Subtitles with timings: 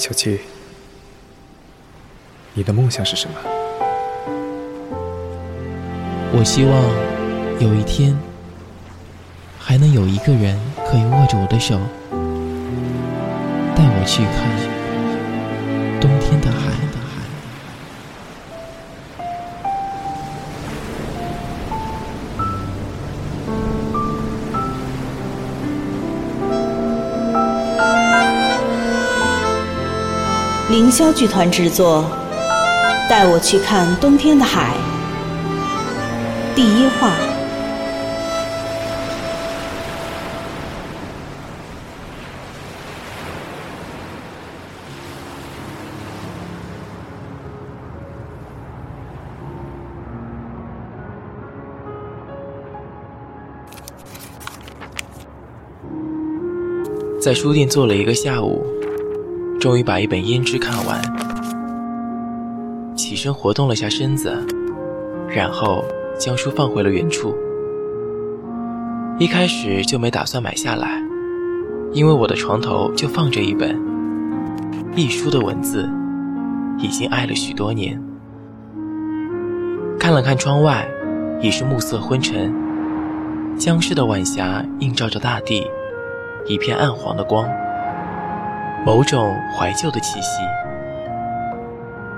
[0.00, 0.40] 小七，
[2.54, 3.36] 你的梦想是什么？
[6.32, 6.72] 我希望
[7.60, 8.18] 有一天，
[9.58, 11.78] 还能有一个人可以握着我的手，
[13.76, 16.89] 带我去看冬天的海。
[30.70, 32.04] 凌霄剧团制作，
[33.10, 34.76] 《带我去看冬天的海》
[36.54, 37.12] 第一话。
[57.20, 58.79] 在书店坐了一个下午。
[59.60, 60.98] 终于把一本《胭脂》看完，
[62.96, 64.34] 起身活动了下身子，
[65.28, 65.84] 然后
[66.18, 67.36] 将书放回了原处。
[69.18, 71.02] 一开始就没打算买下来，
[71.92, 73.78] 因为我的床头就放着一本，
[74.96, 75.86] 一书的文字
[76.78, 78.02] 已经爱了许多年。
[79.98, 80.88] 看了看窗外，
[81.42, 82.50] 已是暮色昏沉，
[83.58, 85.66] 僵尸的晚霞映照着大地，
[86.46, 87.46] 一片暗黄的光。
[88.84, 90.42] 某种怀旧的气息。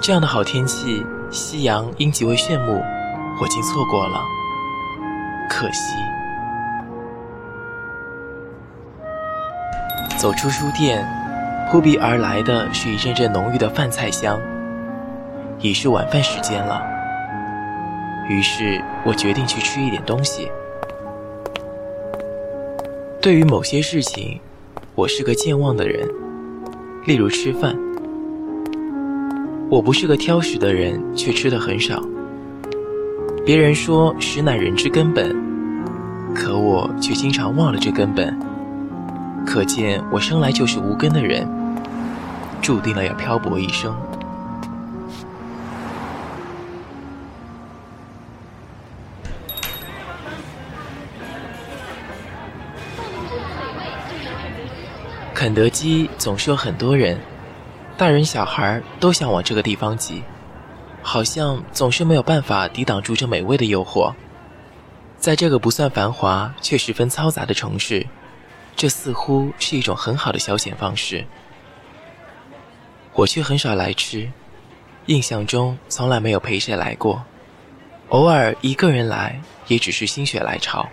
[0.00, 2.82] 这样的好天气，夕阳因极为炫目，
[3.40, 4.20] 我竟错过了，
[5.50, 5.94] 可惜。
[10.16, 11.06] 走出书店，
[11.70, 14.40] 扑鼻而来的是一阵阵浓郁的饭菜香。
[15.60, 16.82] 已是晚饭时间了，
[18.28, 20.50] 于是我决定去吃一点东西。
[23.20, 24.38] 对于某些事情，
[24.94, 26.06] 我是个健忘的人。
[27.06, 27.78] 例如吃饭，
[29.70, 32.02] 我不是个挑食的人，却吃的很少。
[33.44, 35.32] 别人说食乃人之根本，
[36.34, 38.36] 可我却经常忘了这根本。
[39.46, 41.48] 可见我生来就是无根的人，
[42.60, 43.94] 注定了要漂泊一生。
[55.36, 57.20] 肯德基总是有很多人，
[57.98, 60.22] 大人小孩都想往这个地方挤，
[61.02, 64.14] 好像总是没有办法抵挡住这美味的诱惑。
[65.18, 68.06] 在这个不算繁华却十分嘈杂的城市，
[68.76, 71.26] 这似乎是一种很好的消遣方式。
[73.12, 74.32] 我却很少来吃，
[75.04, 77.22] 印象中从来没有陪谁来过，
[78.08, 80.88] 偶尔一个人来也只是心血来潮。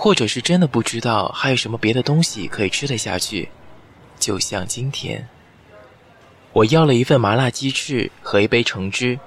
[0.00, 3.48] 或者是真的不知道还有什么别的东西可以吃得下去，
[4.16, 5.28] 就像今天，
[6.52, 9.18] 我要了一份麻辣鸡翅和一杯橙汁，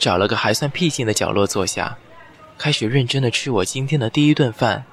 [0.00, 1.96] 找了个还算僻静的角落坐下，
[2.58, 4.84] 开始认真的吃我今天的第一顿饭，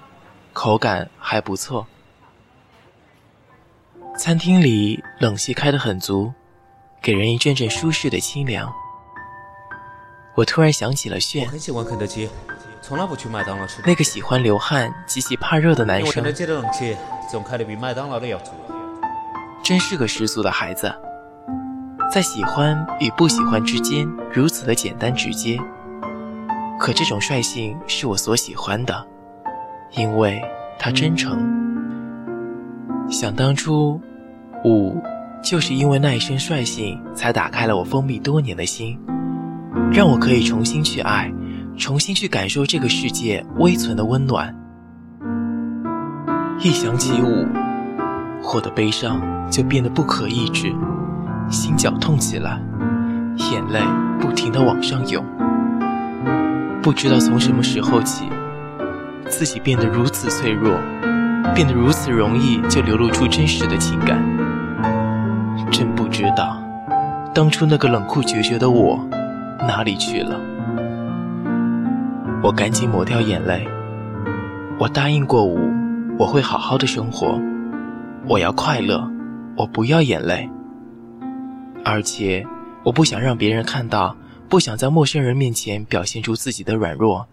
[0.53, 1.87] 口感还不错。
[4.15, 6.31] 餐厅里冷气开得很足，
[7.01, 8.71] 给人一阵阵舒适的清凉。
[10.35, 12.29] 我突然想起了炫，我很喜欢肯德基。
[12.89, 13.83] 从来不去麦当劳吃。
[13.85, 16.97] 那个喜欢流汗、极其怕热的男生，肯德基的冷气
[17.31, 18.49] 总开的比麦当劳的要足。
[19.63, 20.91] 真是个十足的孩子，
[22.11, 25.59] 在喜欢与不喜欢之间如此的简单直接。
[26.79, 29.05] 可这种率性是我所喜欢的，
[29.91, 30.41] 因为
[30.79, 31.37] 他真诚。
[33.11, 34.01] 想当初，
[34.65, 34.99] 五
[35.43, 38.99] 就是因为那一身率性，才打开了我封闭多年的心，
[39.93, 41.31] 让我可以重新去爱。
[41.79, 44.53] 重新去感受这个世界微存的温暖。
[46.59, 47.47] 一想起舞，
[48.53, 50.75] 我的悲伤就变得不可抑制，
[51.49, 52.61] 心绞痛起来，
[53.37, 53.79] 眼泪
[54.19, 55.23] 不停地往上涌。
[56.81, 58.25] 不知道从什么时候起，
[59.29, 60.77] 自己变得如此脆弱，
[61.55, 64.21] 变得如此容易就流露出真实的情感。
[65.71, 66.61] 真不知道，
[67.33, 68.99] 当初那个冷酷决绝的我，
[69.59, 70.37] 哪里去了？
[72.41, 73.67] 我赶紧抹掉眼泪。
[74.79, 75.59] 我答应过五，
[76.17, 77.37] 我会好好的生活，
[78.25, 79.05] 我要快乐，
[79.57, 80.49] 我不要眼泪。
[81.83, 82.47] 而且，
[82.85, 84.15] 我不想让别人看到，
[84.47, 87.27] 不想在陌生人面前表现出自己的软弱。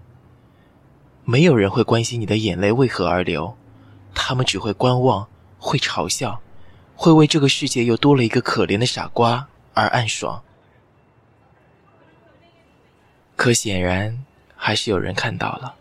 [1.24, 3.56] 没有人会关心你的眼泪为何而流，
[4.12, 6.40] 他们只会观望，会嘲笑，
[6.96, 10.42] 会为这个世界又多了一个可怜的傻瓜而暗爽。
[13.36, 14.24] 可显然。
[14.56, 15.76] 还是有人看到了，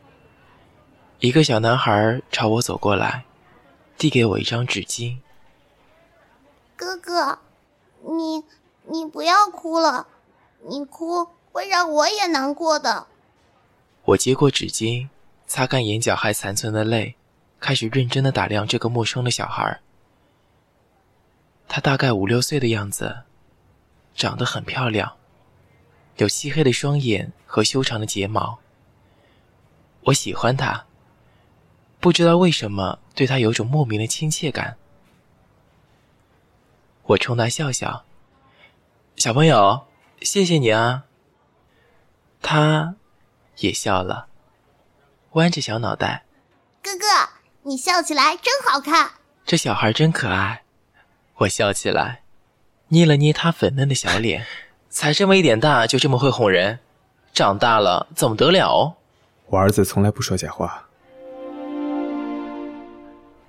[1.19, 3.25] 一个小男孩朝我走过来，
[3.97, 5.17] 递给我一张纸巾。
[6.75, 7.39] 哥哥，
[8.03, 8.43] 你
[8.83, 10.07] 你不要哭了，
[10.67, 13.07] 你哭会让我也难过的。
[14.03, 15.07] 我接过纸巾，
[15.47, 17.15] 擦干眼角还残存的泪，
[17.59, 19.79] 开始认真的打量这个陌生的小孩。
[21.67, 23.23] 他大概五六岁的样子，
[24.13, 25.15] 长得很漂亮，
[26.17, 28.59] 有漆黑的双眼和修长的睫毛。
[30.05, 30.85] 我喜欢他，
[31.99, 34.77] 不知道为什么对他有种莫名的亲切感。
[37.03, 38.03] 我冲他笑笑
[39.17, 39.87] ：“小朋友，
[40.21, 41.05] 谢谢你啊。”
[42.41, 42.95] 他
[43.57, 44.27] 也笑了，
[45.31, 46.25] 弯着小脑袋
[46.83, 47.05] ：“哥哥，
[47.63, 49.13] 你笑起来真好看。”
[49.45, 50.63] 这小孩真可爱。
[51.37, 52.21] 我笑起来，
[52.89, 54.45] 捏了捏他粉嫩的小脸，
[54.89, 56.79] 才这么一点大，就这么会哄人，
[57.33, 58.97] 长大了怎么得了？
[59.47, 60.83] 我儿子从来不说假话。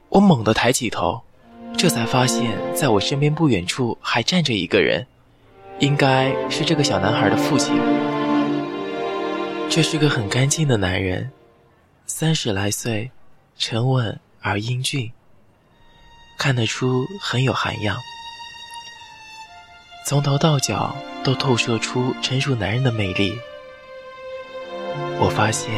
[0.08, 1.20] 我猛地抬起头，
[1.76, 5.06] 这才发现，在我身边不远处还站着一个人，
[5.78, 7.74] 应该是这个小男孩的父亲。
[9.68, 11.30] 这是个很干净的男人，
[12.06, 13.10] 三十来岁，
[13.58, 15.10] 沉稳而英俊。
[16.38, 17.96] 看得出很有涵养，
[20.06, 20.94] 从头到脚
[21.24, 23.38] 都透射出成熟男人的魅力。
[25.18, 25.70] 我发现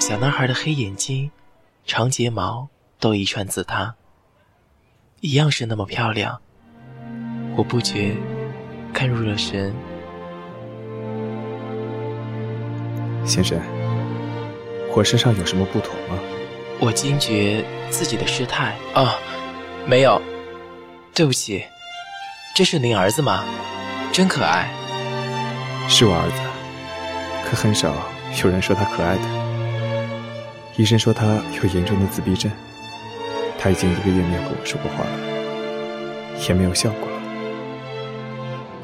[0.00, 1.30] 小男孩的黑眼睛、
[1.86, 2.68] 长睫毛
[3.00, 3.94] 都遗传自他，
[5.20, 6.40] 一样是那么漂亮。
[7.56, 8.14] 我不觉
[8.92, 9.74] 看入了神。
[13.24, 13.58] 先生，
[14.94, 16.18] 我身上有什么不妥吗？
[16.78, 19.16] 我惊觉自己的失态啊。
[19.86, 20.20] 没有，
[21.14, 21.64] 对不起，
[22.54, 23.44] 这是您儿子吗？
[24.12, 24.68] 真可爱。
[25.88, 27.90] 是我儿子，可很少
[28.44, 29.22] 有人说他可爱的。
[30.76, 32.52] 医生说他有严重的自闭症，
[33.58, 35.10] 他已经一个月没有跟我说过话了，
[36.46, 37.16] 也没有笑过了。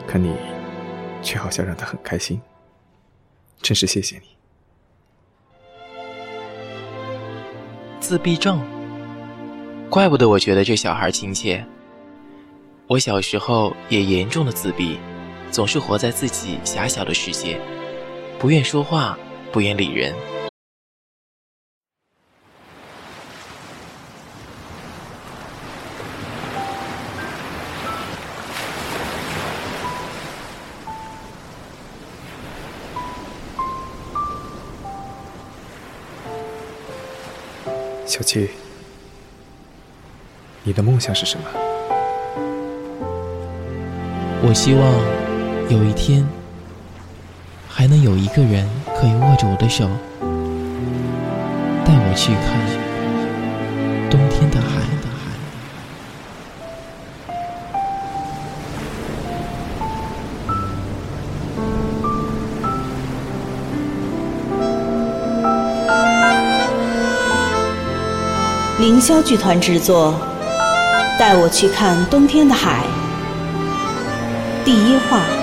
[0.07, 0.35] 可你，
[1.23, 2.41] 却好像让他很开心，
[3.61, 4.23] 真是谢谢你。
[8.01, 8.61] 自闭症。
[9.91, 11.63] 怪不得我觉得这小孩亲切。
[12.87, 14.99] 我小时候也严重的自闭，
[15.51, 17.61] 总是活在自己狭小的世界，
[18.39, 19.19] 不愿说话，
[19.53, 20.15] 不愿理人。
[38.07, 38.49] 小七。
[40.65, 41.45] 你的梦想是什么？
[44.45, 44.83] 我希望
[45.71, 46.27] 有一天
[47.69, 48.69] 还能有一个人
[49.03, 49.89] 可以握着我的手，
[51.85, 52.55] 带我去看
[54.09, 54.79] 冬天的海。
[68.79, 70.15] 凌霄剧团制作。
[71.19, 72.85] 带我去看冬天的海。
[74.65, 75.42] 第一话。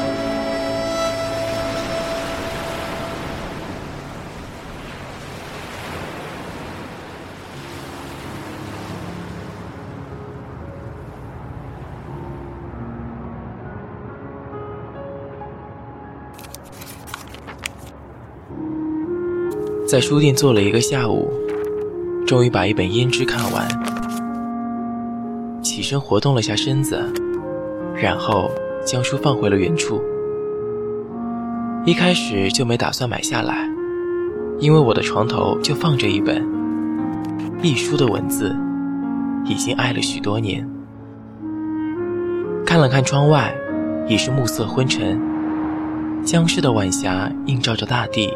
[19.90, 21.34] 在书店坐了一个下午，
[22.28, 23.68] 终于把一本《胭脂》看完。
[25.64, 27.04] 起身活动了下身子，
[27.96, 28.52] 然后
[28.86, 30.00] 将书放回了原处。
[31.86, 33.68] 一开始就没打算买下来，
[34.60, 36.48] 因为我的床头就放着一本。
[37.64, 38.56] 一书的文字
[39.44, 40.70] 已经爱了许多年。
[42.64, 43.52] 看了看窗外，
[44.08, 45.20] 已是暮色昏沉，
[46.24, 48.32] 江市的晚霞映照着大地，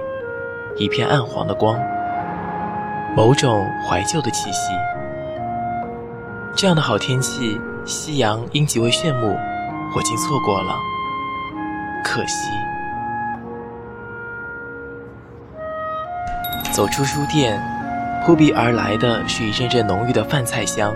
[0.75, 1.79] 一片暗黄的光，
[3.15, 4.73] 某种怀旧的气息。
[6.55, 9.37] 这样的好天气，夕阳因极为炫目，
[9.95, 10.75] 我竟错过了，
[12.03, 12.49] 可惜。
[16.71, 17.61] 走出书店，
[18.25, 20.93] 扑鼻而来的是一阵阵浓郁的饭菜香。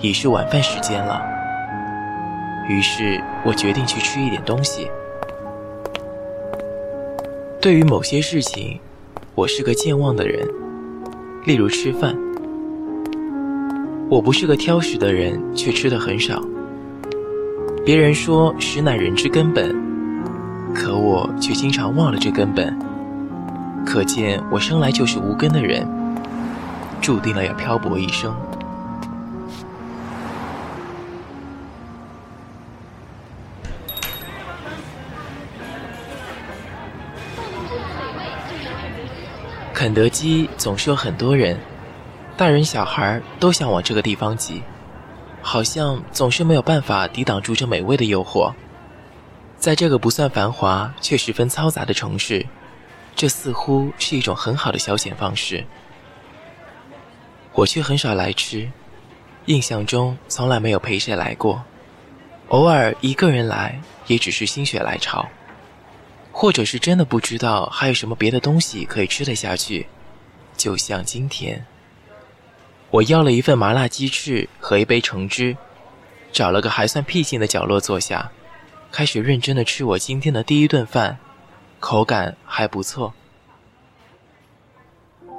[0.00, 1.20] 已是晚饭时间了，
[2.68, 4.88] 于是我决定去吃一点东西。
[7.60, 8.78] 对于某些事情，
[9.34, 10.48] 我是个健忘的人，
[11.44, 12.16] 例如吃饭。
[14.08, 16.40] 我不是个挑食的人，却吃的很少。
[17.84, 19.74] 别人说食乃人之根本，
[20.72, 22.78] 可我却经常忘了这根本。
[23.84, 25.84] 可见我生来就是无根的人，
[27.00, 28.32] 注定了要漂泊一生。
[39.78, 41.56] 肯德基总是有很多人，
[42.36, 44.60] 大人小孩都想往这个地方挤，
[45.40, 48.52] 好像总是没有办法抵挡住这美味的诱惑。
[49.56, 52.44] 在这个不算繁华却十分嘈杂的城市，
[53.14, 55.64] 这似乎是一种很好的消遣方式。
[57.52, 58.68] 我却很少来吃，
[59.44, 61.62] 印象中从来没有陪谁来过，
[62.48, 65.28] 偶尔一个人来，也只是心血来潮。
[66.40, 69.88] 或者是真的不知道还有什么别的东西可以吃得下去，
[70.56, 71.66] 就像今天，
[72.90, 75.56] 我要了一份麻辣鸡翅和一杯橙汁，
[76.30, 78.30] 找了个还算僻静的角落坐下，
[78.92, 81.18] 开始认真的吃我今天的第一顿饭，
[81.80, 83.12] 口感还不错。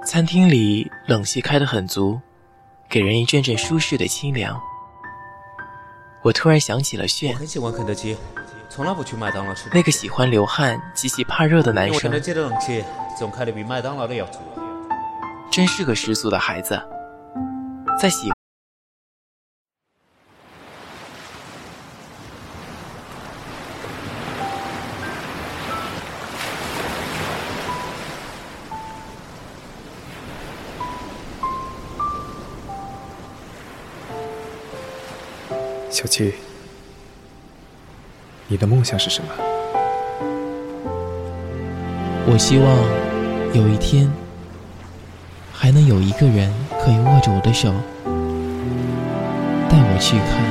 [0.06, 2.20] 餐厅里冷气开得很足，
[2.89, 4.62] 给人一阵阵舒适的清凉。
[6.24, 8.18] 我突然想起了炫，我很喜欢肯德基。
[8.70, 9.68] 从来不去麦当劳吃。
[9.74, 12.86] 那个喜欢流汗、极其怕热的男生，肯德基的冷气
[13.18, 14.40] 总开的比麦当劳的要足。
[15.52, 16.80] 真是个十足的孩子，
[18.00, 18.32] 在喜。
[35.90, 36.49] 小七。
[38.51, 39.29] 你的梦想是什么？
[42.25, 42.68] 我希望
[43.53, 44.12] 有一天
[45.53, 46.51] 还能有一个人
[46.84, 47.72] 可以握着我的手，
[49.70, 50.41] 带我去看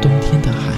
[0.00, 0.72] 冬天的海。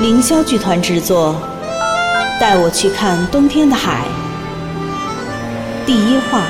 [0.00, 1.36] 凌霄剧团制作。
[2.48, 4.06] 带我去看冬天的海。
[5.84, 6.44] 第一话。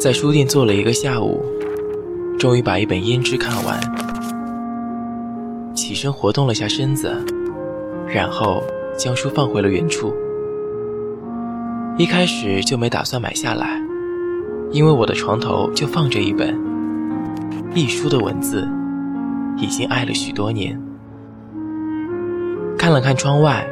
[0.00, 1.40] 在书店坐了一个下午，
[2.36, 4.03] 终于把一本《胭脂》看完。
[6.12, 7.14] 活动了下身子，
[8.06, 8.62] 然后
[8.96, 10.14] 将书放回了原处。
[11.96, 13.80] 一开始就没打算买下来，
[14.72, 16.58] 因为我的床头就放着一本。
[17.74, 18.68] 一书的文字
[19.56, 20.80] 已经爱了许多年。
[22.76, 23.66] 看了看窗外，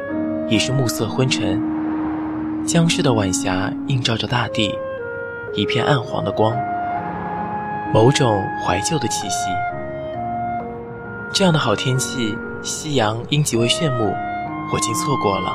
[0.49, 1.61] 已是暮色昏沉，
[2.65, 4.73] 僵尸的晚霞映照着大地，
[5.53, 6.55] 一片暗黄的光，
[7.93, 9.49] 某种怀旧的气息。
[11.33, 14.15] 这样的好天气，夕阳因极为炫目，
[14.71, 15.51] 我竟错过了，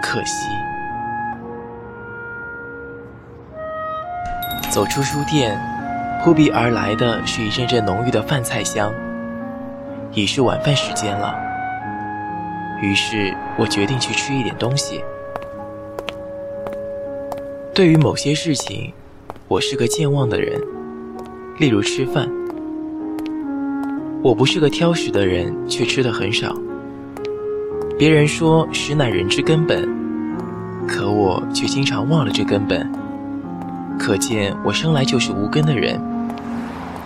[0.00, 0.46] 可惜。
[4.70, 5.60] 走出书店，
[6.22, 8.92] 扑鼻而来的是一阵阵浓郁的饭菜香。
[10.12, 11.34] 已是晚饭时间了，
[12.80, 15.02] 于是我决定去吃一点东西。
[17.74, 18.92] 对于某些事情，
[19.48, 20.60] 我是个健忘的人，
[21.58, 22.30] 例如吃饭。
[24.24, 26.56] 我不是个挑食的人，却吃的很少。
[27.98, 29.86] 别人说食乃人之根本，
[30.88, 32.90] 可我却经常忘了这根本。
[33.98, 36.00] 可见我生来就是无根的人，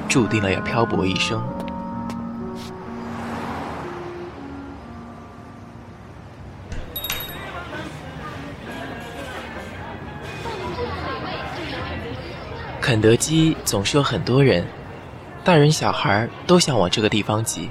[0.09, 1.43] 注定了要漂泊一生。
[12.81, 14.65] 肯德基总是有很多人。
[15.49, 17.71] 大人小孩都想往这个地方挤，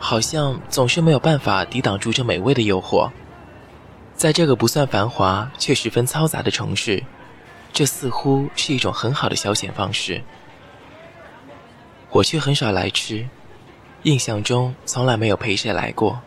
[0.00, 3.08] 好像总是没有办法抵挡住这美味的诱惑。
[4.16, 7.04] 在这个不算繁华却十分嘈杂的城市，
[7.72, 10.20] 这似乎是一种很好的消遣方式。
[12.10, 13.28] 我却很少来吃，
[14.02, 16.20] 印象中从来没有陪谁来过，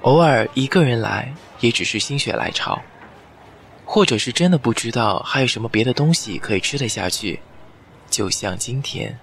[0.00, 2.82] 偶尔一个人来，也只是心血来潮，
[3.84, 7.38] 或者是真的不知道还有什么别的东西可以吃得下去，
[8.10, 9.16] 就像今天。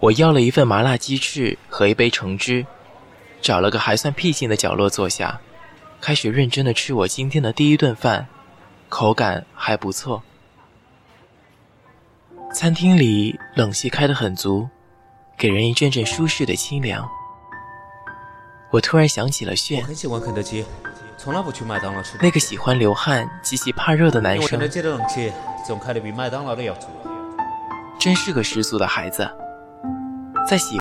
[0.00, 2.64] 我要了一份麻辣鸡翅和一杯橙汁，
[3.42, 5.38] 找了个还算僻静的角落坐下，
[6.00, 8.26] 开始认真的吃我今天的第一顿饭，
[8.88, 10.22] 口感还不错。
[12.54, 14.66] 餐厅里冷气开得很足，
[15.36, 17.06] 给人一阵阵舒适的清凉。
[18.70, 20.64] 我突然想起了炫，我很喜欢肯德基，
[21.18, 22.16] 从来不去麦当劳吃。
[22.22, 25.30] 那个喜欢流汗、极其怕热的男生，肯德基的冷气
[25.66, 26.86] 总开的比麦当劳的要足。
[27.98, 29.30] 真是个十足的孩子。
[30.50, 30.68] 在喜。